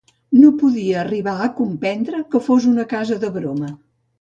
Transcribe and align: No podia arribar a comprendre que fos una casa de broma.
No 0.43 0.47
podia 0.61 0.95
arribar 1.01 1.35
a 1.43 1.51
comprendre 1.59 2.25
que 2.33 2.43
fos 2.49 2.69
una 2.73 2.89
casa 2.95 3.23
de 3.27 3.31
broma. 3.37 3.75